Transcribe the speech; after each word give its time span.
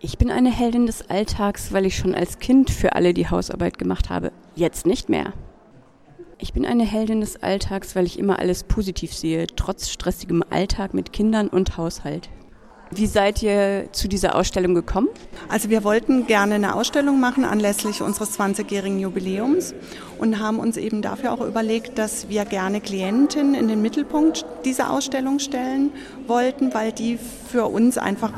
Ich 0.00 0.16
bin 0.16 0.30
eine 0.30 0.50
Heldin 0.50 0.86
des 0.86 1.10
Alltags, 1.10 1.72
weil 1.72 1.84
ich 1.84 1.96
schon 1.96 2.14
als 2.14 2.38
Kind 2.38 2.70
für 2.70 2.94
alle 2.94 3.12
die 3.12 3.30
Hausarbeit 3.30 3.78
gemacht 3.78 4.10
habe. 4.10 4.30
Jetzt 4.54 4.86
nicht 4.86 5.08
mehr. 5.08 5.32
Ich 6.38 6.52
bin 6.52 6.64
eine 6.64 6.84
Heldin 6.84 7.20
des 7.20 7.42
Alltags, 7.42 7.96
weil 7.96 8.06
ich 8.06 8.16
immer 8.16 8.38
alles 8.38 8.62
positiv 8.62 9.12
sehe, 9.12 9.48
trotz 9.56 9.88
stressigem 9.88 10.44
Alltag 10.50 10.94
mit 10.94 11.12
Kindern 11.12 11.48
und 11.48 11.76
Haushalt. 11.76 12.28
Wie 12.92 13.08
seid 13.08 13.42
ihr 13.42 13.88
zu 13.90 14.06
dieser 14.06 14.36
Ausstellung 14.36 14.76
gekommen? 14.76 15.08
Also 15.48 15.68
wir 15.68 15.82
wollten 15.82 16.28
gerne 16.28 16.54
eine 16.54 16.76
Ausstellung 16.76 17.18
machen 17.18 17.44
anlässlich 17.44 18.00
unseres 18.00 18.38
20-jährigen 18.38 19.00
Jubiläums 19.00 19.74
und 20.18 20.38
haben 20.38 20.60
uns 20.60 20.76
eben 20.76 21.02
dafür 21.02 21.32
auch 21.32 21.40
überlegt, 21.40 21.98
dass 21.98 22.28
wir 22.28 22.44
gerne 22.44 22.80
Klientinnen 22.80 23.54
in 23.54 23.66
den 23.66 23.82
Mittelpunkt 23.82 24.46
dieser 24.64 24.92
Ausstellung 24.92 25.40
stellen 25.40 25.90
wollten, 26.28 26.72
weil 26.72 26.92
die 26.92 27.18
für 27.50 27.66
uns 27.66 27.98
einfach 27.98 28.32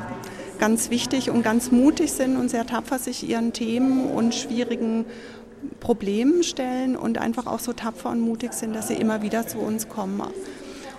ganz 0.60 0.90
wichtig 0.90 1.30
und 1.30 1.42
ganz 1.42 1.72
mutig 1.72 2.12
sind 2.12 2.36
und 2.36 2.50
sehr 2.50 2.66
tapfer 2.66 2.98
sich 2.98 3.28
ihren 3.28 3.52
Themen 3.52 4.04
und 4.04 4.34
schwierigen 4.34 5.06
Problemen 5.80 6.42
stellen 6.42 6.96
und 6.96 7.18
einfach 7.18 7.46
auch 7.46 7.58
so 7.58 7.72
tapfer 7.72 8.10
und 8.10 8.20
mutig 8.20 8.52
sind, 8.52 8.74
dass 8.74 8.88
sie 8.88 8.94
immer 8.94 9.22
wieder 9.22 9.46
zu 9.46 9.58
uns 9.58 9.88
kommen 9.88 10.22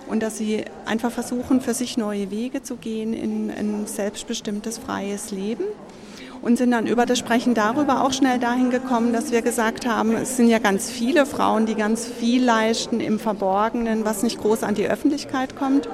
und 0.08 0.22
dass 0.22 0.36
sie 0.36 0.64
einfach 0.84 1.10
versuchen, 1.10 1.60
für 1.60 1.74
sich 1.74 1.96
neue 1.96 2.30
Wege 2.30 2.62
zu 2.62 2.76
gehen 2.76 3.14
in 3.14 3.50
ein 3.50 3.86
selbstbestimmtes, 3.86 4.78
freies 4.78 5.30
Leben. 5.30 5.64
Und 6.42 6.56
sind 6.58 6.72
dann 6.72 6.88
über 6.88 7.06
das 7.06 7.20
Sprechen 7.20 7.54
darüber 7.54 8.02
auch 8.02 8.12
schnell 8.12 8.40
dahin 8.40 8.70
gekommen, 8.70 9.12
dass 9.12 9.30
wir 9.30 9.42
gesagt 9.42 9.86
haben, 9.86 10.16
es 10.16 10.36
sind 10.36 10.48
ja 10.48 10.58
ganz 10.58 10.90
viele 10.90 11.24
Frauen, 11.24 11.66
die 11.66 11.76
ganz 11.76 12.04
viel 12.04 12.42
leisten 12.42 12.98
im 12.98 13.20
Verborgenen, 13.20 14.04
was 14.04 14.24
nicht 14.24 14.40
groß 14.40 14.64
an 14.64 14.74
die 14.74 14.88
Öffentlichkeit 14.88 15.54
kommt 15.54 15.88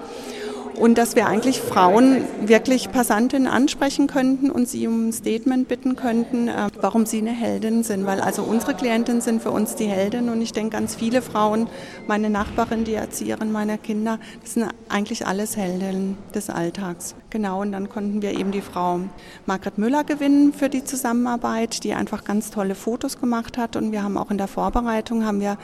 und 0.78 0.96
dass 0.96 1.16
wir 1.16 1.26
eigentlich 1.26 1.60
Frauen 1.60 2.24
wirklich 2.40 2.90
Passantinnen 2.90 3.48
ansprechen 3.48 4.06
könnten 4.06 4.50
und 4.50 4.68
sie 4.68 4.86
um 4.86 5.08
ein 5.08 5.12
Statement 5.12 5.68
bitten 5.68 5.96
könnten, 5.96 6.48
äh, 6.48 6.68
warum 6.80 7.06
sie 7.06 7.18
eine 7.18 7.30
Heldin 7.30 7.82
sind. 7.82 8.06
Weil 8.06 8.20
also 8.20 8.42
unsere 8.42 8.74
Klientinnen 8.74 9.20
sind 9.20 9.42
für 9.42 9.50
uns 9.50 9.74
die 9.74 9.86
Heldin 9.86 10.28
und 10.28 10.40
ich 10.40 10.52
denke 10.52 10.70
ganz 10.70 10.94
viele 10.94 11.22
Frauen, 11.22 11.68
meine 12.06 12.30
Nachbarin, 12.30 12.84
die 12.84 12.94
Erzieherin 12.94 13.52
meiner 13.52 13.78
Kinder, 13.78 14.18
das 14.42 14.54
sind 14.54 14.68
eigentlich 14.88 15.26
alles 15.26 15.56
Heldinnen 15.56 16.16
des 16.34 16.50
Alltags. 16.50 17.14
Genau, 17.30 17.60
und 17.60 17.72
dann 17.72 17.90
konnten 17.90 18.22
wir 18.22 18.38
eben 18.38 18.52
die 18.52 18.62
Frau 18.62 19.00
Margret 19.44 19.76
Müller 19.76 20.02
gewinnen 20.02 20.54
für 20.54 20.70
die 20.70 20.82
Zusammenarbeit, 20.82 21.84
die 21.84 21.92
einfach 21.92 22.24
ganz 22.24 22.50
tolle 22.50 22.74
Fotos 22.74 23.20
gemacht 23.20 23.58
hat. 23.58 23.76
Und 23.76 23.92
wir 23.92 24.02
haben 24.02 24.16
auch 24.16 24.30
in 24.30 24.38
der 24.38 24.48
Vorbereitung, 24.48 25.26
haben 25.26 25.40
wir, 25.40 25.58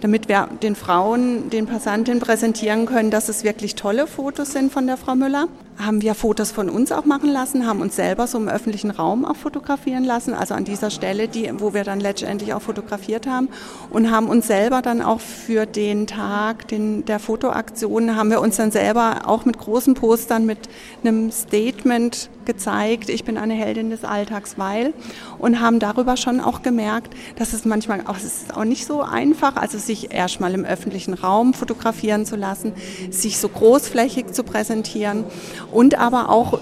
damit 0.00 0.28
wir 0.28 0.48
den 0.62 0.74
Frauen, 0.74 1.50
den 1.50 1.66
Passantinnen 1.66 2.20
präsentieren 2.20 2.86
können, 2.86 3.10
dass 3.10 3.28
es 3.28 3.44
wirklich 3.44 3.74
tolle 3.74 4.06
Fotos 4.06 4.52
sind 4.52 4.72
von 4.72 4.86
der 4.86 4.96
Frau 4.96 5.14
Müller, 5.14 5.48
haben 5.84 6.02
wir 6.02 6.14
Fotos 6.14 6.50
von 6.50 6.68
uns 6.68 6.92
auch 6.92 7.04
machen 7.04 7.30
lassen, 7.30 7.66
haben 7.66 7.80
uns 7.80 7.96
selber 7.96 8.26
so 8.26 8.38
im 8.38 8.48
öffentlichen 8.48 8.90
Raum 8.90 9.24
auch 9.24 9.36
fotografieren 9.36 10.04
lassen, 10.04 10.34
also 10.34 10.54
an 10.54 10.64
dieser 10.64 10.90
Stelle, 10.90 11.28
die, 11.28 11.50
wo 11.58 11.74
wir 11.74 11.84
dann 11.84 12.00
letztendlich 12.00 12.54
auch 12.54 12.62
fotografiert 12.62 13.26
haben 13.26 13.48
und 13.90 14.10
haben 14.10 14.28
uns 14.28 14.46
selber 14.46 14.82
dann 14.82 15.02
auch 15.02 15.20
für 15.20 15.66
den 15.66 16.06
Tag 16.06 16.68
den, 16.68 17.04
der 17.04 17.18
Fotoaktion, 17.18 18.16
haben 18.16 18.30
wir 18.30 18.40
uns 18.40 18.56
dann 18.56 18.70
selber 18.70 19.22
auch 19.26 19.44
mit 19.44 19.58
großen 19.58 19.94
Postern, 19.94 20.46
mit 20.46 20.68
einem 21.02 21.30
Statement 21.30 22.30
gezeigt, 22.50 23.10
ich 23.10 23.22
bin 23.22 23.38
eine 23.38 23.54
Heldin 23.54 23.90
des 23.90 24.02
Alltags, 24.02 24.58
weil 24.58 24.92
und 25.38 25.60
haben 25.60 25.78
darüber 25.78 26.16
schon 26.16 26.40
auch 26.40 26.62
gemerkt, 26.62 27.14
dass 27.36 27.52
es 27.52 27.64
manchmal 27.64 28.00
auch, 28.08 28.16
es 28.16 28.24
ist 28.24 28.56
auch 28.56 28.64
nicht 28.64 28.86
so 28.86 29.02
einfach, 29.02 29.54
also 29.54 29.78
sich 29.78 30.12
erstmal 30.12 30.52
im 30.54 30.64
öffentlichen 30.64 31.14
Raum 31.14 31.54
fotografieren 31.54 32.26
zu 32.26 32.34
lassen, 32.34 32.72
sich 33.10 33.38
so 33.38 33.48
großflächig 33.48 34.32
zu 34.32 34.42
präsentieren 34.42 35.24
und 35.70 35.94
aber 35.96 36.28
auch 36.28 36.58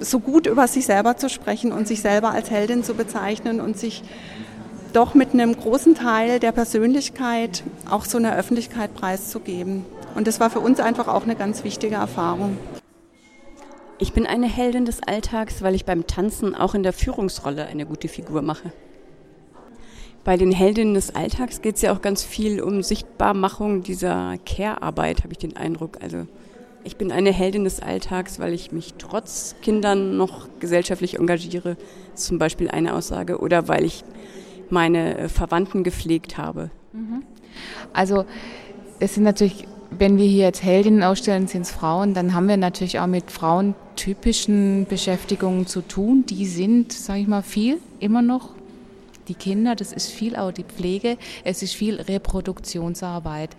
so 0.00 0.20
gut 0.20 0.46
über 0.46 0.68
sich 0.68 0.86
selber 0.86 1.16
zu 1.16 1.28
sprechen 1.28 1.72
und 1.72 1.88
sich 1.88 2.00
selber 2.00 2.30
als 2.30 2.50
Heldin 2.50 2.84
zu 2.84 2.94
bezeichnen 2.94 3.60
und 3.60 3.76
sich 3.76 4.04
doch 4.92 5.14
mit 5.14 5.32
einem 5.32 5.56
großen 5.56 5.96
Teil 5.96 6.38
der 6.38 6.52
Persönlichkeit 6.52 7.64
auch 7.90 8.04
so 8.04 8.18
einer 8.18 8.36
Öffentlichkeit 8.36 8.94
preiszugeben. 8.94 9.84
Und 10.14 10.28
das 10.28 10.38
war 10.38 10.50
für 10.50 10.60
uns 10.60 10.78
einfach 10.78 11.08
auch 11.08 11.24
eine 11.24 11.34
ganz 11.34 11.64
wichtige 11.64 11.96
Erfahrung. 11.96 12.56
Ich 14.00 14.12
bin 14.12 14.26
eine 14.26 14.46
Heldin 14.46 14.84
des 14.84 15.02
Alltags, 15.02 15.60
weil 15.62 15.74
ich 15.74 15.84
beim 15.84 16.06
Tanzen 16.06 16.54
auch 16.54 16.74
in 16.74 16.84
der 16.84 16.92
Führungsrolle 16.92 17.66
eine 17.66 17.84
gute 17.84 18.06
Figur 18.06 18.42
mache. 18.42 18.72
Bei 20.22 20.36
den 20.36 20.52
Heldinnen 20.52 20.94
des 20.94 21.14
Alltags 21.14 21.62
geht 21.62 21.76
es 21.76 21.82
ja 21.82 21.92
auch 21.92 22.00
ganz 22.00 22.22
viel 22.22 22.60
um 22.60 22.82
Sichtbarmachung 22.82 23.82
dieser 23.82 24.36
Care-Arbeit, 24.44 25.24
habe 25.24 25.32
ich 25.32 25.38
den 25.38 25.56
Eindruck. 25.56 25.98
Also 26.00 26.26
ich 26.84 26.96
bin 26.96 27.10
eine 27.10 27.32
Heldin 27.32 27.64
des 27.64 27.80
Alltags, 27.80 28.38
weil 28.38 28.52
ich 28.52 28.70
mich 28.70 28.94
trotz 28.98 29.56
Kindern 29.62 30.16
noch 30.16 30.48
gesellschaftlich 30.60 31.18
engagiere. 31.18 31.76
Zum 32.14 32.38
Beispiel 32.38 32.70
eine 32.70 32.94
Aussage. 32.94 33.38
Oder 33.38 33.66
weil 33.66 33.84
ich 33.84 34.04
meine 34.70 35.18
äh, 35.18 35.28
Verwandten 35.28 35.82
gepflegt 35.82 36.38
habe. 36.38 36.70
Mhm. 36.92 37.24
Also 37.92 38.26
es 39.00 39.14
sind 39.14 39.24
natürlich, 39.24 39.66
wenn 39.90 40.18
wir 40.18 40.26
hier 40.26 40.44
jetzt 40.44 40.62
Heldinnen 40.62 41.02
ausstellen, 41.02 41.48
sind 41.48 41.62
es 41.62 41.70
Frauen, 41.70 42.14
dann 42.14 42.34
haben 42.34 42.48
wir 42.48 42.56
natürlich 42.56 43.00
auch 43.00 43.06
mit 43.06 43.30
frauentypischen 43.30 44.86
Beschäftigungen 44.88 45.66
zu 45.66 45.80
tun. 45.80 46.24
Die 46.26 46.46
sind, 46.46 46.92
sage 46.92 47.20
ich 47.20 47.26
mal, 47.26 47.42
viel 47.42 47.78
immer 48.00 48.22
noch. 48.22 48.50
Die 49.28 49.34
Kinder, 49.34 49.74
das 49.74 49.92
ist 49.92 50.10
viel 50.10 50.36
auch 50.36 50.52
die 50.52 50.64
Pflege, 50.64 51.18
es 51.44 51.62
ist 51.62 51.74
viel 51.74 52.00
Reproduktionsarbeit. 52.00 53.50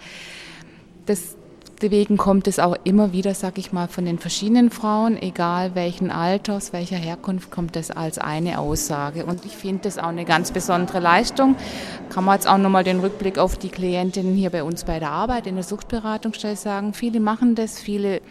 Das, 1.05 1.35
Deswegen 1.81 2.17
kommt 2.17 2.47
es 2.47 2.59
auch 2.59 2.75
immer 2.83 3.13
wieder, 3.13 3.33
sag 3.33 3.57
ich 3.57 3.71
mal, 3.71 3.87
von 3.87 4.03
den 4.03 4.19
verschiedenen 4.19 4.69
Frauen, 4.69 5.15
egal 5.21 5.75
welchen 5.75 6.11
Alters, 6.11 6.73
welcher 6.73 6.97
Herkunft, 6.97 7.51
kommt 7.51 7.77
das 7.77 7.89
als 7.89 8.17
eine 8.17 8.59
Aussage. 8.59 9.25
Und 9.25 9.45
ich 9.45 9.55
finde 9.55 9.83
das 9.83 9.97
auch 9.97 10.09
eine 10.09 10.25
ganz 10.25 10.51
besondere 10.51 10.99
Leistung. 10.99 11.55
Kann 12.09 12.25
man 12.25 12.35
jetzt 12.35 12.49
auch 12.49 12.57
nochmal 12.57 12.83
den 12.83 12.99
Rückblick 12.99 13.37
auf 13.37 13.57
die 13.57 13.69
Klientinnen 13.69 14.35
hier 14.35 14.49
bei 14.49 14.61
uns 14.61 14.83
bei 14.83 14.99
der 14.99 15.11
Arbeit 15.11 15.47
in 15.47 15.55
der 15.55 15.63
Suchtberatungsstelle 15.63 16.57
sagen. 16.57 16.93
Viele 16.93 17.21
machen 17.21 17.55
das, 17.55 17.79
viele 17.79 18.21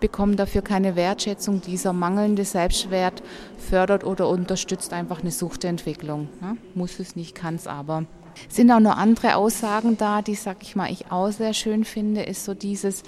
bekommen 0.00 0.36
dafür 0.36 0.62
keine 0.62 0.96
Wertschätzung. 0.96 1.60
Dieser 1.60 1.92
mangelnde 1.92 2.46
Selbstwert 2.46 3.22
fördert 3.58 4.04
oder 4.04 4.30
unterstützt 4.30 4.94
einfach 4.94 5.20
eine 5.20 5.30
Suchtentwicklung. 5.30 6.28
Ja, 6.40 6.56
muss 6.74 6.98
es 7.00 7.16
nicht, 7.16 7.34
kann 7.34 7.56
es 7.56 7.66
aber. 7.66 8.06
Sind 8.48 8.70
auch 8.70 8.80
noch 8.80 8.96
andere 8.96 9.36
Aussagen 9.36 9.96
da, 9.96 10.22
die, 10.22 10.34
sag 10.34 10.58
ich 10.62 10.76
mal, 10.76 10.90
ich 10.90 11.10
auch 11.10 11.30
sehr 11.30 11.54
schön 11.54 11.84
finde, 11.84 12.22
ist 12.22 12.44
so 12.44 12.54
dieses 12.54 13.02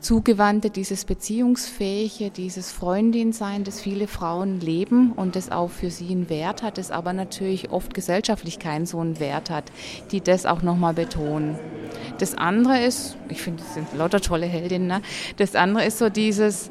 Zugewandte, 0.00 0.70
dieses 0.70 1.04
Beziehungsfähige, 1.04 2.30
dieses 2.30 2.70
Freundinsein, 2.70 3.64
das 3.64 3.80
viele 3.80 4.06
Frauen 4.06 4.60
leben 4.60 5.12
und 5.12 5.34
das 5.34 5.50
auch 5.50 5.70
für 5.70 5.90
sie 5.90 6.10
einen 6.10 6.30
Wert 6.30 6.62
hat, 6.62 6.78
das 6.78 6.92
aber 6.92 7.12
natürlich 7.12 7.72
oft 7.72 7.94
gesellschaftlich 7.94 8.60
keinen 8.60 8.86
so 8.86 9.00
einen 9.00 9.18
Wert 9.18 9.50
hat, 9.50 9.72
die 10.12 10.20
das 10.20 10.46
auch 10.46 10.62
nochmal 10.62 10.94
betonen. 10.94 11.58
Das 12.18 12.36
andere 12.36 12.80
ist, 12.80 13.16
ich 13.28 13.42
finde, 13.42 13.64
das 13.64 13.74
sind 13.74 13.88
lauter 13.92 14.20
tolle 14.20 14.46
Heldinnen, 14.46 14.86
ne? 14.86 15.02
das 15.36 15.56
andere 15.56 15.84
ist 15.84 15.98
so 15.98 16.10
dieses, 16.10 16.70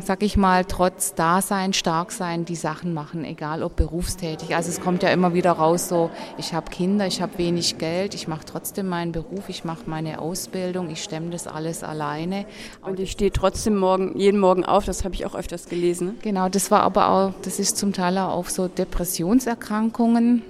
sag 0.00 0.22
ich 0.22 0.36
mal, 0.36 0.64
trotz 0.64 1.14
Dasein, 1.14 1.72
stark 1.72 2.12
sein, 2.12 2.44
die 2.44 2.56
Sachen 2.56 2.94
machen, 2.94 3.24
egal 3.24 3.62
ob 3.62 3.76
berufstätig. 3.76 4.54
Also 4.56 4.70
es 4.70 4.80
kommt 4.80 5.02
ja 5.02 5.10
immer 5.10 5.34
wieder 5.34 5.52
raus, 5.52 5.88
so 5.88 6.10
ich 6.38 6.52
habe 6.52 6.70
Kinder, 6.70 7.06
ich 7.06 7.22
habe 7.22 7.38
wenig 7.38 7.78
Geld, 7.78 8.14
ich 8.14 8.28
mache 8.28 8.44
trotzdem 8.44 8.88
meinen 8.88 9.12
Beruf, 9.12 9.48
ich 9.48 9.64
mache 9.64 9.82
meine 9.86 10.20
Ausbildung, 10.20 10.90
ich 10.90 11.02
stemme 11.02 11.30
das 11.30 11.46
alles 11.46 11.84
alleine. 11.84 12.46
Und 12.82 13.00
ich 13.00 13.12
stehe 13.12 13.32
trotzdem 13.32 13.76
morgen, 13.76 14.18
jeden 14.18 14.40
Morgen 14.40 14.64
auf, 14.64 14.84
das 14.84 15.04
habe 15.04 15.14
ich 15.14 15.26
auch 15.26 15.34
öfters 15.34 15.66
gelesen. 15.66 16.18
Genau, 16.22 16.48
das 16.48 16.70
war 16.70 16.82
aber 16.82 17.08
auch, 17.08 17.32
das 17.42 17.58
ist 17.58 17.76
zum 17.76 17.92
Teil 17.92 18.18
auch 18.18 18.34
auf 18.34 18.50
so 18.50 18.68
Depressionserkrankungen 18.68 20.42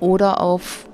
oder 0.00 0.40
auf 0.40 0.89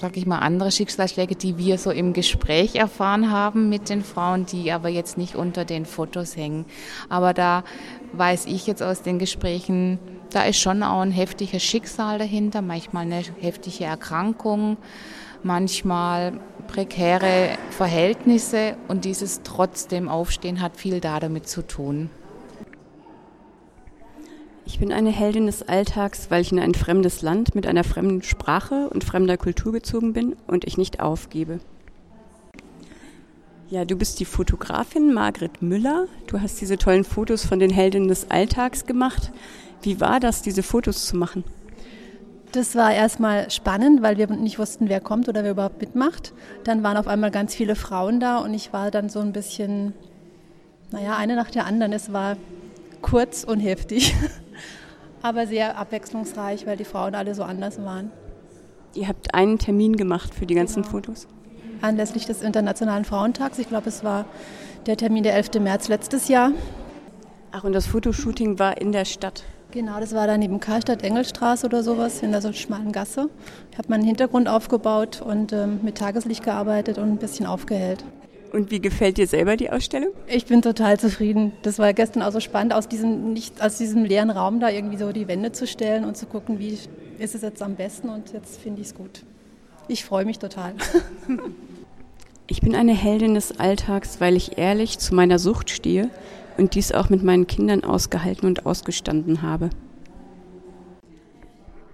sag 0.00 0.16
ich 0.16 0.26
mal, 0.26 0.38
andere 0.38 0.70
Schicksalsschläge, 0.70 1.36
die 1.36 1.58
wir 1.58 1.78
so 1.78 1.90
im 1.90 2.12
Gespräch 2.12 2.74
erfahren 2.74 3.30
haben 3.30 3.68
mit 3.68 3.88
den 3.88 4.02
Frauen, 4.02 4.46
die 4.46 4.70
aber 4.72 4.88
jetzt 4.88 5.16
nicht 5.16 5.34
unter 5.34 5.64
den 5.64 5.86
Fotos 5.86 6.36
hängen. 6.36 6.66
Aber 7.08 7.32
da 7.32 7.64
weiß 8.12 8.46
ich 8.46 8.66
jetzt 8.66 8.82
aus 8.82 9.02
den 9.02 9.18
Gesprächen, 9.18 9.98
da 10.30 10.42
ist 10.42 10.60
schon 10.60 10.82
auch 10.82 11.00
ein 11.00 11.12
heftiges 11.12 11.62
Schicksal 11.62 12.18
dahinter, 12.18 12.62
manchmal 12.62 13.04
eine 13.04 13.22
heftige 13.40 13.84
Erkrankung, 13.84 14.76
manchmal 15.42 16.40
prekäre 16.66 17.50
Verhältnisse 17.70 18.76
und 18.88 19.04
dieses 19.04 19.42
trotzdem 19.42 20.08
Aufstehen 20.08 20.60
hat 20.60 20.76
viel 20.76 21.00
da 21.00 21.20
damit 21.20 21.48
zu 21.48 21.62
tun. 21.62 22.10
Ich 24.66 24.80
bin 24.80 24.92
eine 24.92 25.10
Heldin 25.10 25.46
des 25.46 25.68
Alltags, 25.68 26.28
weil 26.28 26.42
ich 26.42 26.50
in 26.50 26.58
ein 26.58 26.74
fremdes 26.74 27.22
Land 27.22 27.54
mit 27.54 27.68
einer 27.68 27.84
fremden 27.84 28.22
Sprache 28.22 28.90
und 28.90 29.04
fremder 29.04 29.36
Kultur 29.36 29.72
gezogen 29.72 30.12
bin 30.12 30.34
und 30.48 30.64
ich 30.64 30.76
nicht 30.76 30.98
aufgebe. 30.98 31.60
Ja, 33.70 33.84
du 33.84 33.96
bist 33.96 34.18
die 34.18 34.24
Fotografin 34.24 35.14
Margret 35.14 35.62
Müller. 35.62 36.08
Du 36.26 36.40
hast 36.40 36.60
diese 36.60 36.78
tollen 36.78 37.04
Fotos 37.04 37.46
von 37.46 37.60
den 37.60 37.70
Heldinnen 37.70 38.08
des 38.08 38.30
Alltags 38.30 38.86
gemacht. 38.86 39.30
Wie 39.82 40.00
war 40.00 40.18
das, 40.18 40.42
diese 40.42 40.64
Fotos 40.64 41.06
zu 41.06 41.16
machen? 41.16 41.44
Das 42.50 42.74
war 42.74 42.92
erstmal 42.92 43.50
spannend, 43.50 44.02
weil 44.02 44.18
wir 44.18 44.26
nicht 44.28 44.58
wussten, 44.58 44.88
wer 44.88 45.00
kommt 45.00 45.28
oder 45.28 45.44
wer 45.44 45.52
überhaupt 45.52 45.80
mitmacht. 45.80 46.32
Dann 46.64 46.82
waren 46.82 46.96
auf 46.96 47.06
einmal 47.06 47.30
ganz 47.30 47.54
viele 47.54 47.76
Frauen 47.76 48.18
da 48.18 48.38
und 48.38 48.52
ich 48.52 48.72
war 48.72 48.90
dann 48.90 49.10
so 49.10 49.20
ein 49.20 49.32
bisschen, 49.32 49.92
naja, 50.90 51.16
eine 51.16 51.36
nach 51.36 51.50
der 51.50 51.66
anderen. 51.66 51.92
Es 51.92 52.12
war 52.12 52.36
kurz 53.00 53.44
und 53.44 53.60
heftig. 53.60 54.14
aber 55.26 55.46
sehr 55.46 55.76
abwechslungsreich, 55.76 56.66
weil 56.66 56.76
die 56.76 56.84
Frauen 56.84 57.14
alle 57.14 57.34
so 57.34 57.42
anders 57.42 57.82
waren. 57.82 58.10
Ihr 58.94 59.08
habt 59.08 59.34
einen 59.34 59.58
Termin 59.58 59.96
gemacht 59.96 60.34
für 60.34 60.46
die 60.46 60.54
ganzen 60.54 60.82
Genau. 60.82 60.92
Fotos? 60.92 61.26
Anlässlich 61.82 62.24
des 62.24 62.40
Internationalen 62.42 63.04
Frauentags, 63.04 63.58
ich 63.58 63.68
glaube, 63.68 63.88
es 63.88 64.02
war 64.02 64.24
der 64.86 64.96
Termin 64.96 65.22
der 65.22 65.34
11. 65.34 65.60
März 65.60 65.88
letztes 65.88 66.28
Jahr. 66.28 66.52
Ach, 67.52 67.64
und 67.64 67.72
das 67.72 67.86
Fotoshooting 67.86 68.58
war 68.58 68.80
in 68.80 68.92
der 68.92 69.04
Stadt. 69.04 69.42
Genau, 69.72 70.00
das 70.00 70.14
war 70.14 70.26
da 70.26 70.38
neben 70.38 70.60
Karstadt 70.60 71.02
Engelstraße 71.02 71.66
oder 71.66 71.82
sowas, 71.82 72.22
in 72.22 72.30
der 72.30 72.40
so 72.40 72.52
schmalen 72.52 72.92
Gasse. 72.92 73.28
Ich 73.72 73.78
habe 73.78 73.88
meinen 73.90 74.04
Hintergrund 74.04 74.48
aufgebaut 74.48 75.20
und 75.20 75.52
ähm, 75.52 75.80
mit 75.82 75.98
Tageslicht 75.98 76.44
gearbeitet 76.44 76.96
und 76.98 77.10
ein 77.10 77.16
bisschen 77.18 77.46
aufgehellt. 77.46 78.04
Und 78.56 78.70
wie 78.70 78.80
gefällt 78.80 79.18
dir 79.18 79.26
selber 79.26 79.58
die 79.58 79.68
Ausstellung? 79.68 80.12
Ich 80.26 80.46
bin 80.46 80.62
total 80.62 80.98
zufrieden. 80.98 81.52
Das 81.60 81.78
war 81.78 81.92
gestern 81.92 82.22
auch 82.22 82.32
so 82.32 82.40
spannend, 82.40 82.72
aus 82.72 82.88
diesem, 82.88 83.34
nicht, 83.34 83.60
aus 83.60 83.76
diesem 83.76 84.06
leeren 84.06 84.30
Raum 84.30 84.60
da 84.60 84.70
irgendwie 84.70 84.96
so 84.96 85.12
die 85.12 85.28
Wände 85.28 85.52
zu 85.52 85.66
stellen 85.66 86.06
und 86.06 86.16
zu 86.16 86.24
gucken, 86.24 86.58
wie 86.58 86.78
ist 87.18 87.34
es 87.34 87.42
jetzt 87.42 87.60
am 87.60 87.74
besten 87.74 88.08
und 88.08 88.32
jetzt 88.32 88.58
finde 88.58 88.80
ich 88.80 88.86
es 88.86 88.94
gut. 88.94 89.24
Ich 89.88 90.06
freue 90.06 90.24
mich 90.24 90.38
total. 90.38 90.72
Ich 92.48 92.60
bin 92.60 92.76
eine 92.76 92.92
Heldin 92.92 93.34
des 93.34 93.58
Alltags, 93.58 94.20
weil 94.20 94.36
ich 94.36 94.56
ehrlich 94.56 95.00
zu 95.00 95.16
meiner 95.16 95.40
Sucht 95.40 95.68
stehe 95.68 96.10
und 96.56 96.76
dies 96.76 96.92
auch 96.92 97.10
mit 97.10 97.24
meinen 97.24 97.48
Kindern 97.48 97.82
ausgehalten 97.82 98.46
und 98.46 98.66
ausgestanden 98.66 99.42
habe. 99.42 99.68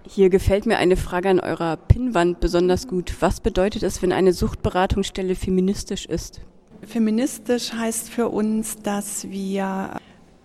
Hier 0.07 0.29
gefällt 0.29 0.67
mir 0.67 0.77
eine 0.77 0.95
Frage 0.95 1.29
an 1.29 1.39
eurer 1.39 1.75
Pinnwand 1.75 2.39
besonders 2.39 2.87
gut. 2.87 3.15
Was 3.19 3.39
bedeutet 3.39 3.81
es, 3.81 4.03
wenn 4.03 4.11
eine 4.11 4.31
Suchtberatungsstelle 4.31 5.33
feministisch 5.33 6.05
ist? 6.05 6.41
Feministisch 6.87 7.73
heißt 7.73 8.09
für 8.09 8.29
uns, 8.29 8.77
dass 8.81 9.29
wir 9.29 9.97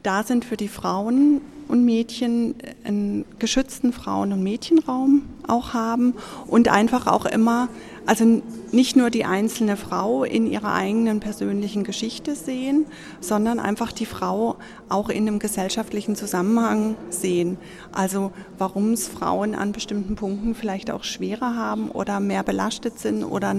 da 0.02 0.23
sind 0.23 0.44
für 0.44 0.56
die 0.56 0.69
Frauen 0.69 1.40
und 1.69 1.85
Mädchen, 1.85 2.55
einen 2.85 3.25
geschützten 3.38 3.93
Frauen- 3.93 4.32
und 4.32 4.43
Mädchenraum 4.43 5.23
auch 5.49 5.75
haben 5.75 6.15
und 6.47 6.69
einfach 6.69 7.06
auch 7.06 7.27
immer, 7.27 7.69
also 8.06 8.43
nicht 8.73 8.97
nur 8.97 9.11
die 9.11 9.25
einzelne 9.25 9.77
Frau 9.77 10.25
in 10.25 10.47
ihrer 10.47 10.73
eigenen 10.73 11.21
persönlichen 11.21 11.85
Geschichte 11.85 12.35
sehen, 12.35 12.87
sondern 13.21 13.61
einfach 13.61 13.93
die 13.93 14.06
Frau 14.06 14.56
auch 14.89 15.09
in 15.09 15.29
einem 15.29 15.39
gesellschaftlichen 15.39 16.17
Zusammenhang 16.17 16.97
sehen. 17.11 17.59
Also 17.93 18.33
warum 18.56 18.93
es 18.93 19.09
Frauen 19.09 19.55
an 19.55 19.73
bestimmten 19.73 20.17
Punkten 20.17 20.55
vielleicht 20.55 20.91
auch 20.91 21.05
schwerer 21.05 21.55
haben 21.55 21.91
oder 21.91 22.21
mehr 22.21 22.43
belastet 22.43 22.99
sind 22.99 23.25
oder 23.25 23.55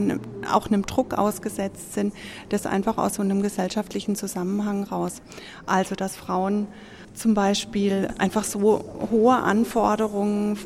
auch 0.52 0.68
einem 0.68 0.86
Druck 0.86 1.14
ausgesetzt 1.14 1.94
sind, 1.94 2.14
das 2.50 2.66
einfach 2.66 2.98
aus 2.98 3.16
so 3.16 3.22
einem 3.22 3.42
gesellschaftlichen 3.42 4.16
Zusammenhang 4.16 4.84
raus. 4.84 5.22
Also 5.66 5.96
dass 5.96 6.16
Frauen 6.16 6.68
zum 7.14 7.34
Beispiel 7.34 8.10
einfach 8.18 8.44
so 8.44 8.84
hohe 9.12 9.36
Anforderungen 9.36 10.58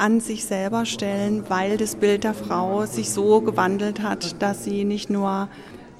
an 0.00 0.20
sich 0.20 0.44
selber 0.44 0.86
stellen, 0.86 1.44
weil 1.48 1.76
das 1.76 1.94
Bild 1.94 2.24
der 2.24 2.34
Frau 2.34 2.86
sich 2.86 3.10
so 3.10 3.40
gewandelt 3.40 4.02
hat, 4.02 4.40
dass 4.42 4.64
sie 4.64 4.84
nicht 4.84 5.10
nur 5.10 5.48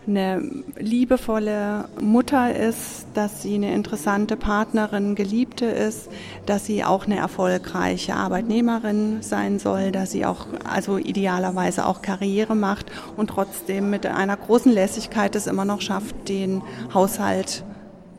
eine 0.06 0.42
liebevolle 0.78 1.84
Mutter 2.00 2.54
ist, 2.54 3.06
dass 3.12 3.42
sie 3.42 3.54
eine 3.54 3.74
interessante 3.74 4.36
Partnerin, 4.36 5.14
Geliebte 5.14 5.66
ist, 5.66 6.08
dass 6.46 6.64
sie 6.64 6.82
auch 6.82 7.04
eine 7.04 7.18
erfolgreiche 7.18 8.14
Arbeitnehmerin 8.14 9.18
sein 9.20 9.58
soll, 9.58 9.92
dass 9.92 10.10
sie 10.10 10.24
auch, 10.24 10.46
also 10.64 10.96
idealerweise 10.96 11.86
auch 11.86 12.00
Karriere 12.00 12.54
macht 12.54 12.86
und 13.16 13.28
trotzdem 13.28 13.90
mit 13.90 14.06
einer 14.06 14.36
großen 14.36 14.72
Lässigkeit 14.72 15.36
es 15.36 15.46
immer 15.46 15.66
noch 15.66 15.82
schafft, 15.82 16.28
den 16.28 16.62
Haushalt 16.94 17.64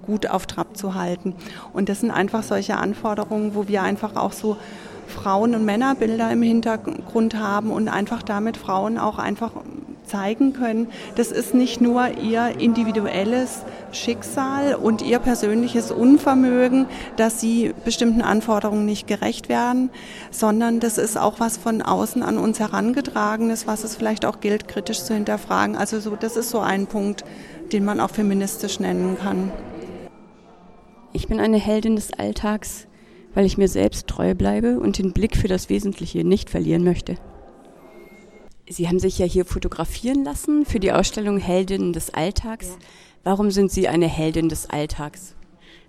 gut 0.06 0.28
auf 0.28 0.46
Trab 0.46 0.78
zu 0.78 0.96
halten. 0.96 1.36
Und 1.74 1.90
das 1.90 2.02
sind 2.02 2.12
einfach 2.12 2.44
solche 2.44 2.78
Anforderungen, 2.78 3.56
wo 3.56 3.68
wir 3.68 3.82
einfach 3.84 4.16
auch 4.16 4.32
so 4.34 4.58
Frauen- 5.08 5.56
und 5.56 5.66
Männerbilder 5.66 6.32
im 6.32 6.42
Hintergrund 6.42 7.36
haben 7.36 7.72
und 7.72 7.88
einfach 7.88 8.24
damit 8.24 8.58
Frauen 8.58 8.98
auch 8.98 9.20
einfach 9.20 9.52
zeigen 10.12 10.54
können, 10.54 10.88
das 11.16 11.32
ist 11.32 11.54
nicht 11.54 11.80
nur 11.80 12.18
ihr 12.18 12.60
individuelles 12.60 13.64
Schicksal 13.92 14.76
und 14.76 15.02
ihr 15.02 15.20
persönliches 15.20 15.92
Unvermögen, 15.92 16.86
dass 17.16 17.40
sie 17.40 17.74
bestimmten 17.86 18.22
Anforderungen 18.22 18.86
nicht 18.86 19.08
gerecht 19.08 19.48
werden, 19.50 19.90
sondern 20.30 20.80
das 20.80 20.98
ist 20.98 21.18
auch 21.18 21.40
was 21.40 21.58
von 21.58 21.82
außen 21.82 22.24
an 22.24 22.38
uns 22.38 22.60
herangetragenes, 22.60 23.68
was 23.68 23.84
es 23.84 23.96
vielleicht 23.96 24.26
auch 24.26 24.42
gilt, 24.42 24.68
kritisch 24.68 25.04
zu 25.04 25.14
hinterfragen. 25.14 25.76
Also 25.76 26.00
so, 26.00 26.16
das 26.16 26.36
ist 26.36 26.50
so 26.50 26.60
ein 26.60 26.88
Punkt, 26.88 27.24
den 27.72 27.86
man 27.86 28.00
auch 28.00 28.12
feministisch 28.12 28.80
nennen 28.80 29.18
kann. 29.18 29.52
Ich 31.14 31.28
bin 31.28 31.40
eine 31.40 31.58
Heldin 31.58 31.96
des 31.96 32.14
Alltags, 32.14 32.88
weil 33.34 33.46
ich 33.46 33.58
mir 33.58 33.68
selbst 33.68 34.08
treu 34.08 34.36
bleibe 34.36 34.80
und 34.80 34.98
den 34.98 35.14
Blick 35.14 35.38
für 35.38 35.48
das 35.48 35.70
Wesentliche 35.70 36.24
nicht 36.24 36.50
verlieren 36.50 36.84
möchte. 36.84 37.16
Sie 38.70 38.88
haben 38.88 39.00
sich 39.00 39.20
ja 39.20 39.26
hier 39.26 39.46
fotografieren 39.46 40.24
lassen 40.24 40.66
für 40.66 40.80
die 40.80 40.92
Ausstellung 40.92 41.38
Heldinnen 41.38 41.94
des 41.94 42.14
Alltags. 42.14 42.78
Warum 43.24 43.52
sind 43.52 43.72
Sie 43.72 43.88
eine 43.88 44.08
Heldin 44.08 44.50
des 44.50 44.70
Alltags? 44.70 45.36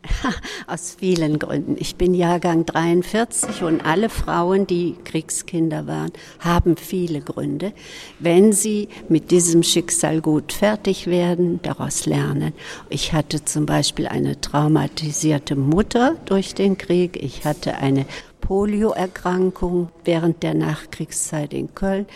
Aus 0.67 0.97
vielen 0.99 1.39
Gründen. 1.39 1.77
Ich 1.79 1.97
bin 1.97 2.15
Jahrgang 2.15 2.67
43 2.67 3.63
und 3.63 3.85
alle 3.85 4.09
Frauen, 4.09 4.67
die 4.67 4.97
Kriegskinder 5.05 5.87
waren, 5.87 6.13
haben 6.41 6.77
viele 6.77 7.21
Gründe. 7.21 7.73
Wenn 8.19 8.53
sie 8.53 8.89
mit 9.09 9.31
diesem 9.31 9.63
Schicksal 9.63 10.21
gut 10.21 10.53
fertig 10.53 11.07
werden, 11.07 11.61
daraus 11.63 12.07
lernen. 12.07 12.53
Ich 12.89 13.13
hatte 13.13 13.45
zum 13.45 13.67
Beispiel 13.67 14.09
eine 14.09 14.41
traumatisierte 14.41 15.57
Mutter 15.57 16.17
durch 16.25 16.55
den 16.55 16.79
Krieg. 16.79 17.23
Ich 17.23 17.45
hatte 17.45 17.77
eine 17.77 18.07
Polioerkrankung 18.41 19.91
während 20.05 20.43
der 20.43 20.55
Nachkriegszeit 20.55 21.55
in 21.55 21.75
Köln. 21.75 22.07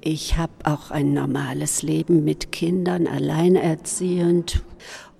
Ich 0.00 0.36
habe 0.36 0.52
auch 0.62 0.90
ein 0.90 1.12
normales 1.12 1.82
Leben 1.82 2.24
mit 2.24 2.52
Kindern, 2.52 3.06
alleinerziehend 3.06 4.62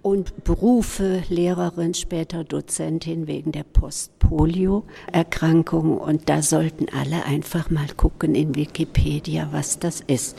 und 0.03 0.45
Berufe, 0.45 1.23
Lehrerin, 1.29 1.95
später 1.95 2.45
Dozentin 2.45 3.27
wegen 3.27 3.51
der 3.53 3.65
Post-Polio-Erkrankung. 3.65 5.97
Und 5.99 6.29
da 6.29 6.43
sollten 6.43 6.89
alle 6.91 7.25
einfach 7.25 7.71
mal 7.71 7.89
gucken 7.97 8.35
in 8.35 8.55
Wikipedia, 8.55 9.49
was 9.53 9.79
das 9.79 10.01
ist. 10.01 10.37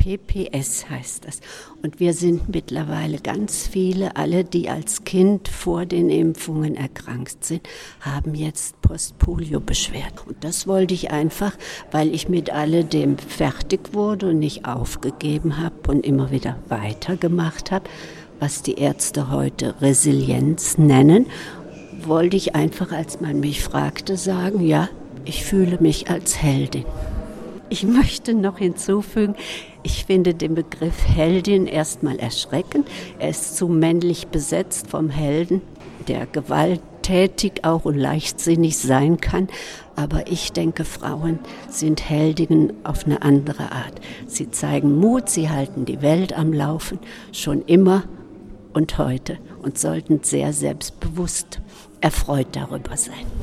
PPS 0.00 0.88
heißt 0.88 1.26
das. 1.26 1.40
Und 1.82 2.00
wir 2.00 2.14
sind 2.14 2.48
mittlerweile 2.48 3.18
ganz 3.18 3.66
viele, 3.66 4.16
alle, 4.16 4.44
die 4.44 4.70
als 4.70 5.04
Kind 5.04 5.48
vor 5.48 5.84
den 5.84 6.08
Impfungen 6.08 6.74
erkrankt 6.74 7.44
sind, 7.44 7.68
haben 8.00 8.34
jetzt 8.34 8.80
Post-Polio-Beschwerden. 8.80 10.20
Und 10.26 10.42
das 10.42 10.66
wollte 10.66 10.94
ich 10.94 11.10
einfach, 11.10 11.52
weil 11.90 12.14
ich 12.14 12.30
mit 12.30 12.48
alledem 12.48 13.18
fertig 13.18 13.92
wurde 13.92 14.30
und 14.30 14.38
nicht 14.38 14.64
aufgegeben 14.64 15.58
habe 15.58 15.76
und 15.88 16.06
immer 16.06 16.30
wieder 16.30 16.56
weitergemacht 16.68 17.70
habe 17.70 17.84
was 18.40 18.62
die 18.62 18.74
Ärzte 18.74 19.30
heute 19.30 19.74
Resilienz 19.80 20.78
nennen, 20.78 21.26
wollte 22.02 22.36
ich 22.36 22.54
einfach, 22.54 22.90
als 22.90 23.20
man 23.20 23.40
mich 23.40 23.62
fragte, 23.62 24.16
sagen, 24.16 24.66
ja, 24.66 24.88
ich 25.24 25.44
fühle 25.44 25.78
mich 25.80 26.10
als 26.10 26.42
Heldin. 26.42 26.86
Ich 27.68 27.84
möchte 27.84 28.34
noch 28.34 28.58
hinzufügen, 28.58 29.36
ich 29.82 30.06
finde 30.06 30.34
den 30.34 30.54
Begriff 30.54 31.06
Heldin 31.06 31.66
erstmal 31.66 32.18
erschreckend. 32.18 32.88
Er 33.18 33.28
ist 33.28 33.56
zu 33.56 33.68
männlich 33.68 34.28
besetzt 34.28 34.88
vom 34.88 35.08
Helden, 35.08 35.60
der 36.08 36.26
gewalttätig 36.26 37.62
auch 37.62 37.84
und 37.84 37.96
leichtsinnig 37.96 38.76
sein 38.78 39.20
kann. 39.20 39.48
Aber 39.94 40.26
ich 40.30 40.52
denke, 40.52 40.84
Frauen 40.84 41.38
sind 41.68 42.08
Heldinnen 42.08 42.72
auf 42.82 43.04
eine 43.04 43.22
andere 43.22 43.72
Art. 43.72 44.00
Sie 44.26 44.50
zeigen 44.50 44.98
Mut, 44.98 45.28
sie 45.28 45.48
halten 45.48 45.84
die 45.84 46.02
Welt 46.02 46.36
am 46.36 46.52
Laufen, 46.52 46.98
schon 47.32 47.62
immer 47.62 48.04
und 48.72 48.98
heute 48.98 49.38
und 49.62 49.78
sollten 49.78 50.22
sehr 50.22 50.52
selbstbewusst 50.52 51.60
erfreut 52.00 52.48
darüber 52.52 52.96
sein. 52.96 53.26